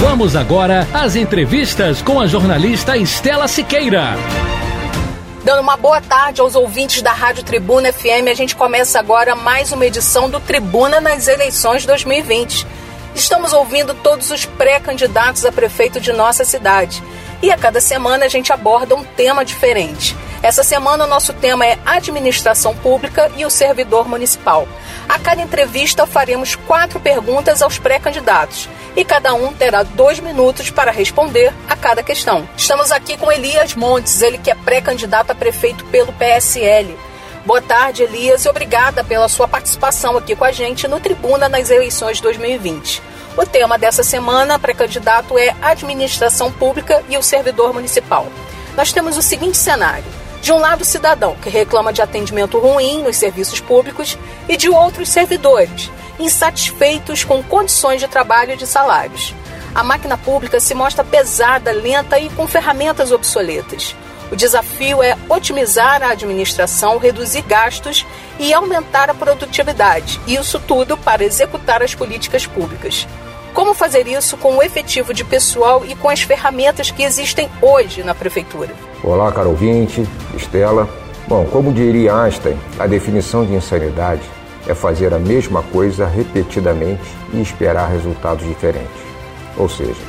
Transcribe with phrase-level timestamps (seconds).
[0.00, 4.14] Vamos agora às entrevistas com a jornalista Estela Siqueira.
[5.42, 9.72] Dando uma boa tarde aos ouvintes da Rádio Tribuna FM, a gente começa agora mais
[9.72, 12.64] uma edição do Tribuna nas eleições 2020.
[13.12, 17.02] Estamos ouvindo todos os pré-candidatos a prefeito de nossa cidade.
[17.42, 20.16] E a cada semana a gente aborda um tema diferente.
[20.40, 24.68] Essa semana o nosso tema é administração pública e o servidor municipal.
[25.08, 30.92] A cada entrevista faremos quatro perguntas aos pré-candidatos e cada um terá dois minutos para
[30.92, 32.48] responder a cada questão.
[32.56, 36.96] Estamos aqui com Elias Montes, ele que é pré-candidato a prefeito pelo PSL.
[37.44, 41.70] Boa tarde, Elias, e obrigada pela sua participação aqui com a gente no Tribuna nas
[41.70, 43.02] eleições 2020.
[43.36, 48.26] O tema dessa semana, pré-candidato, é Administração Pública e o Servidor Municipal.
[48.76, 50.17] Nós temos o seguinte cenário.
[50.40, 54.16] De um lado, o cidadão, que reclama de atendimento ruim nos serviços públicos,
[54.48, 59.34] e de outros, servidores, insatisfeitos com condições de trabalho e de salários.
[59.74, 63.94] A máquina pública se mostra pesada, lenta e com ferramentas obsoletas.
[64.30, 68.04] O desafio é otimizar a administração, reduzir gastos
[68.38, 70.20] e aumentar a produtividade.
[70.26, 73.06] Isso tudo para executar as políticas públicas.
[73.54, 78.02] Como fazer isso com o efetivo de pessoal e com as ferramentas que existem hoje
[78.02, 78.70] na prefeitura?
[79.02, 80.06] Olá, caro ouvinte,
[80.36, 80.88] Estela.
[81.26, 84.22] Bom, como diria Einstein, a definição de insanidade
[84.66, 88.88] é fazer a mesma coisa repetidamente e esperar resultados diferentes.
[89.56, 90.00] Ou seja,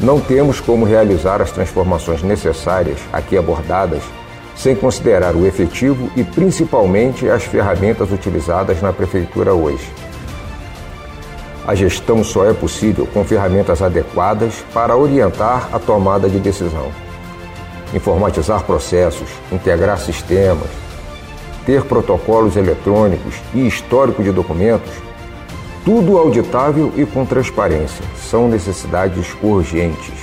[0.00, 4.02] não temos como realizar as transformações necessárias aqui abordadas
[4.54, 9.88] sem considerar o efetivo e principalmente as ferramentas utilizadas na prefeitura hoje.
[11.64, 16.90] A gestão só é possível com ferramentas adequadas para orientar a tomada de decisão.
[17.94, 20.68] Informatizar processos, integrar sistemas,
[21.64, 24.90] ter protocolos eletrônicos e histórico de documentos,
[25.84, 30.14] tudo auditável e com transparência, são necessidades urgentes.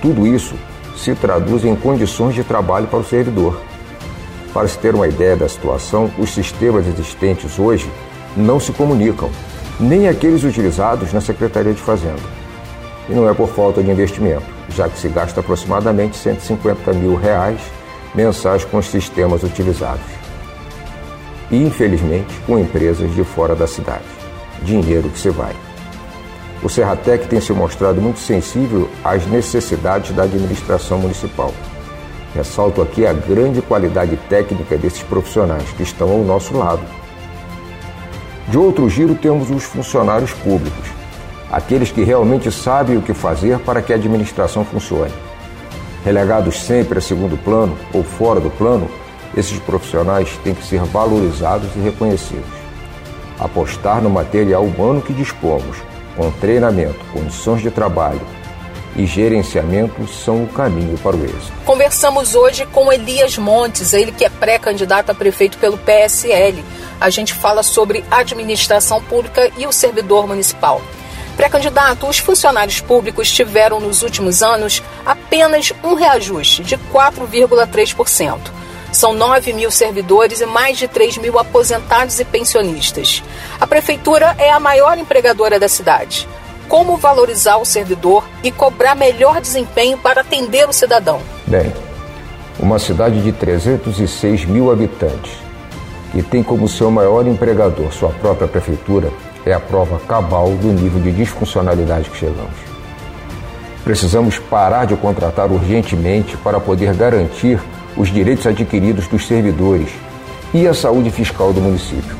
[0.00, 0.56] Tudo isso
[0.96, 3.60] se traduz em condições de trabalho para o servidor.
[4.52, 7.88] Para se ter uma ideia da situação, os sistemas existentes hoje
[8.36, 9.30] não se comunicam
[9.80, 12.22] nem aqueles utilizados na Secretaria de Fazenda.
[13.08, 17.60] E não é por falta de investimento, já que se gasta aproximadamente 150 mil reais
[18.14, 20.04] mensais com os sistemas utilizados.
[21.50, 24.04] E, infelizmente, com empresas de fora da cidade.
[24.62, 25.54] Dinheiro que se vai.
[26.62, 31.52] O Serratec tem se mostrado muito sensível às necessidades da administração municipal.
[32.34, 36.82] Ressalto aqui a grande qualidade técnica desses profissionais que estão ao nosso lado
[38.48, 40.88] de outro giro, temos os funcionários públicos,
[41.50, 45.12] aqueles que realmente sabem o que fazer para que a administração funcione.
[46.04, 48.90] Relegados sempre a segundo plano ou fora do plano,
[49.36, 52.44] esses profissionais têm que ser valorizados e reconhecidos.
[53.38, 55.76] Apostar no material humano que dispomos,
[56.16, 58.20] com treinamento, condições de trabalho
[58.94, 61.52] e gerenciamento são o caminho para o êxito.
[61.64, 66.62] Conversamos hoje com Elias Montes, ele que é pré-candidato a prefeito pelo PSL
[67.02, 70.80] a gente fala sobre administração pública e o servidor municipal.
[71.36, 78.38] Pré-candidato, os funcionários públicos tiveram nos últimos anos apenas um reajuste de 4,3%.
[78.92, 83.22] São 9 mil servidores e mais de 3 mil aposentados e pensionistas.
[83.58, 86.28] A prefeitura é a maior empregadora da cidade.
[86.68, 91.20] Como valorizar o servidor e cobrar melhor desempenho para atender o cidadão?
[91.46, 91.72] Bem,
[92.60, 95.41] uma cidade de 306 mil habitantes
[96.14, 99.10] e tem como seu maior empregador sua própria prefeitura,
[99.44, 102.54] é a prova cabal do nível de disfuncionalidade que chegamos.
[103.84, 107.58] Precisamos parar de contratar urgentemente para poder garantir
[107.96, 109.90] os direitos adquiridos dos servidores
[110.54, 112.16] e a saúde fiscal do município.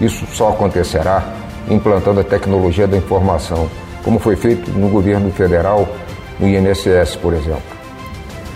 [0.00, 1.32] Isso só acontecerá
[1.68, 3.70] implantando a tecnologia da informação,
[4.04, 5.88] como foi feito no governo federal,
[6.38, 7.62] no INSS, por exemplo.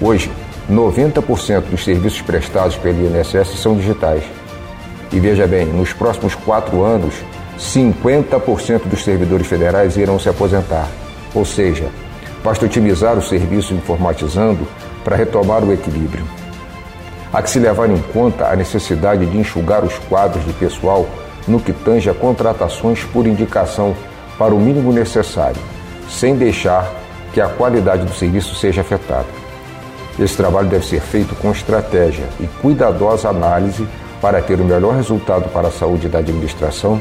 [0.01, 0.31] Hoje,
[0.71, 4.23] 90% dos serviços prestados pelo INSS são digitais
[5.12, 7.15] e veja bem, nos próximos quatro anos,
[7.59, 10.89] 50% dos servidores federais irão se aposentar.
[11.35, 11.89] Ou seja,
[12.43, 14.67] basta otimizar o serviço informatizando
[15.05, 16.25] para retomar o equilíbrio.
[17.33, 21.07] Há que se levar em conta a necessidade de enxugar os quadros de pessoal
[21.47, 23.95] no que tange a contratações por indicação
[24.39, 25.61] para o mínimo necessário,
[26.09, 26.91] sem deixar
[27.33, 29.27] que a qualidade do serviço seja afetada.
[30.19, 33.87] Esse trabalho deve ser feito com estratégia e cuidadosa análise
[34.21, 37.01] para ter o melhor resultado para a saúde da administração,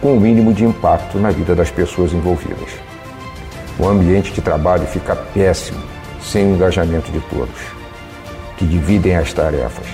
[0.00, 2.70] com o mínimo de impacto na vida das pessoas envolvidas.
[3.78, 5.80] O ambiente de trabalho fica péssimo
[6.22, 7.60] sem o engajamento de todos,
[8.56, 9.86] que dividem as tarefas.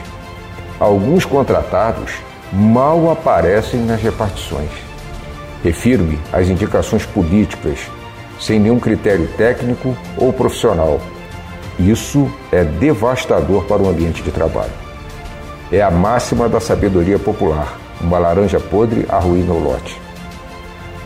[0.78, 2.12] Alguns contratados
[2.52, 4.70] mal aparecem nas repartições.
[5.62, 7.78] Refiro-me às indicações políticas,
[8.38, 11.00] sem nenhum critério técnico ou profissional.
[11.78, 14.85] Isso é devastador para o ambiente de trabalho.
[15.70, 20.00] É a máxima da sabedoria popular: uma laranja podre arruína o lote.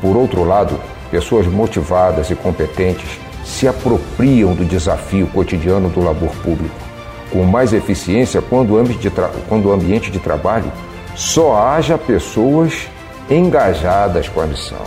[0.01, 0.79] Por outro lado,
[1.11, 6.75] pessoas motivadas e competentes se apropriam do desafio cotidiano do labor público,
[7.31, 10.71] com mais eficiência quando o ambiente de, trabalho
[11.17, 12.87] só haja pessoas
[13.29, 14.83] engajadas com a missão.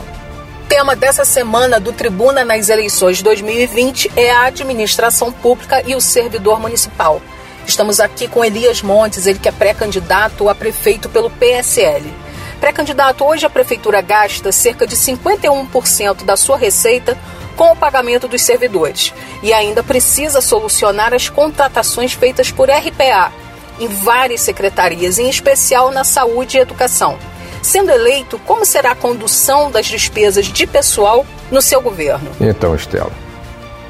[0.64, 6.02] O tema dessa semana do Tribuna nas eleições 2020 é a administração pública e o
[6.02, 7.22] servidor municipal.
[7.68, 12.13] Estamos aqui com Elias Montes, ele que é pré-candidato a prefeito pelo PSL.
[12.60, 17.18] Pré-candidato, hoje a prefeitura gasta cerca de 51% da sua receita
[17.56, 23.31] com o pagamento dos servidores e ainda precisa solucionar as contratações feitas por RPA
[23.80, 27.18] em várias secretarias, em especial na saúde e educação.
[27.62, 32.30] Sendo eleito, como será a condução das despesas de pessoal no seu governo?
[32.39, 33.12] Então, Estela,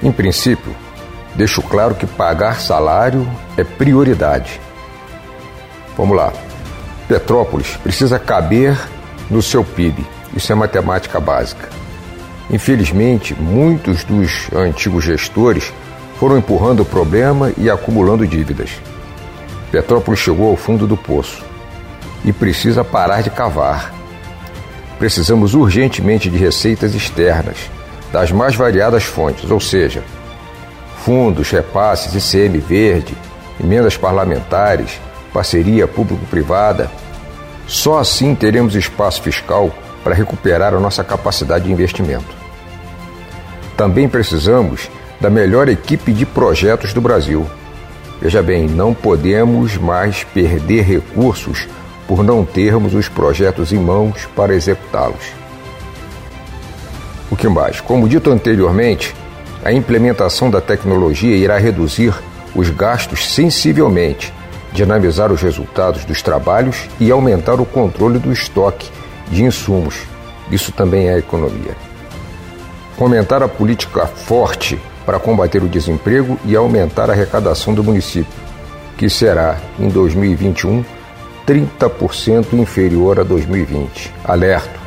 [0.01, 0.75] em princípio,
[1.35, 3.27] deixo claro que pagar salário
[3.57, 4.59] é prioridade.
[5.97, 6.33] Vamos lá.
[7.07, 8.77] Petrópolis precisa caber
[9.29, 10.05] no seu PIB.
[10.35, 11.69] Isso é matemática básica.
[12.49, 15.73] Infelizmente, muitos dos antigos gestores
[16.19, 18.71] foram empurrando o problema e acumulando dívidas.
[19.71, 21.43] Petrópolis chegou ao fundo do poço
[22.23, 23.93] e precisa parar de cavar.
[24.97, 27.57] Precisamos urgentemente de receitas externas,
[28.11, 30.03] das mais variadas fontes, ou seja,
[31.03, 33.15] fundos, repasses, ICM verde,
[33.61, 34.99] emendas parlamentares,
[35.33, 36.89] parceria público-privada.
[37.67, 39.71] Só assim teremos espaço fiscal
[40.03, 42.35] para recuperar a nossa capacidade de investimento.
[43.75, 44.89] Também precisamos
[45.19, 47.45] da melhor equipe de projetos do Brasil.
[48.21, 51.67] Veja bem, não podemos mais perder recursos
[52.07, 55.33] por não termos os projetos em mãos para executá-los.
[57.31, 57.81] O que mais?
[57.81, 59.15] Como dito anteriormente,
[59.63, 62.13] a implementação da tecnologia irá reduzir
[62.55, 64.33] os gastos sensivelmente,
[64.71, 68.89] dinamizar os resultados dos trabalhos e aumentar o controle do estoque
[69.29, 70.01] de insumos.
[70.51, 71.75] Isso também é economia
[72.97, 78.31] fomentar a política forte para combater o desemprego e aumentar a arrecadação do município,
[78.97, 80.85] que será, em 2021,
[81.45, 84.13] 30% inferior a 2020.
[84.23, 84.79] Alerto: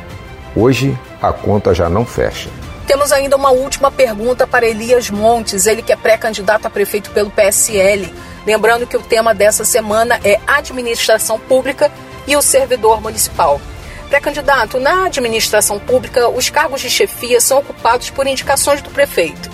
[0.55, 2.49] hoje a conta já não fecha.
[2.87, 7.29] Temos ainda uma última pergunta para Elias Montes, ele que é pré-candidato a prefeito pelo
[7.29, 8.13] PSL.
[8.45, 11.91] Lembrando que o tema dessa semana é administração pública
[12.25, 13.59] e o servidor municipal.
[14.07, 19.51] Pré-candidato, na administração pública, os cargos de chefia são ocupados por indicações do prefeito.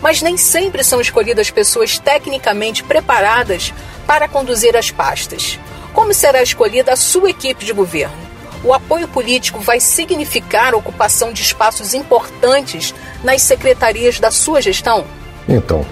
[0.00, 3.74] Mas nem sempre são escolhidas pessoas tecnicamente preparadas
[4.06, 5.58] para conduzir as pastas.
[5.92, 8.25] Como será escolhida a sua equipe de governo?
[8.66, 15.04] O apoio político vai significar ocupação de espaços importantes nas secretarias da sua gestão?
[15.48, 15.86] Então,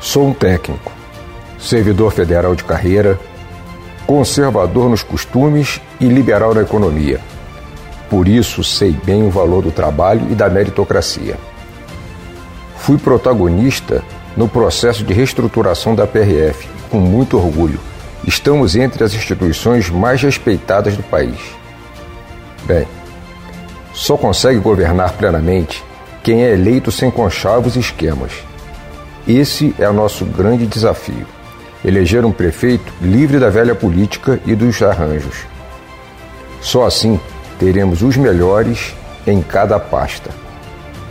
[0.00, 0.90] sou um técnico,
[1.58, 3.20] servidor federal de carreira,
[4.06, 7.20] conservador nos costumes e liberal na economia.
[8.08, 11.36] Por isso sei bem o valor do trabalho e da meritocracia.
[12.78, 14.02] Fui protagonista
[14.34, 17.78] no processo de reestruturação da PRF, com muito orgulho.
[18.26, 21.55] Estamos entre as instituições mais respeitadas do país.
[22.66, 22.86] Bem,
[23.94, 25.82] só consegue governar plenamente
[26.22, 28.32] quem é eleito sem conchavos e esquemas.
[29.26, 31.26] Esse é o nosso grande desafio
[31.86, 35.44] eleger um prefeito livre da velha política e dos arranjos.
[36.60, 37.20] Só assim
[37.60, 38.92] teremos os melhores
[39.24, 40.30] em cada pasta.